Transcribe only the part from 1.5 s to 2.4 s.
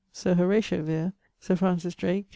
Francis Drake.